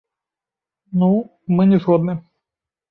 [1.03, 1.11] Ну,
[1.59, 2.21] мы не згодны.